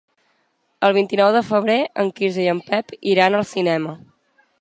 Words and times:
El 0.87 0.95
vint-i-nou 0.97 1.29
de 1.35 1.43
febrer 1.49 1.75
en 2.05 2.09
Quirze 2.21 2.41
i 2.45 2.47
en 2.57 2.63
Pep 2.71 2.95
iran 3.13 3.37
al 3.41 3.47
cinema. 3.51 3.95